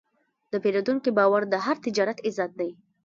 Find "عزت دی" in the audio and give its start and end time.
2.27-2.71